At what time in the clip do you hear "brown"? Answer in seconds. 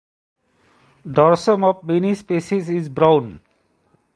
2.89-3.39